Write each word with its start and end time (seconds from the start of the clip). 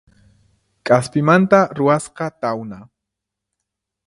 K'aspimanta 0.85 1.59
ruwasqa 1.77 2.25
tawna 2.41 2.79